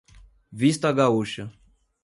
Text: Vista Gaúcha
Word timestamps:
Vista 0.51 0.91
Gaúcha 0.91 1.53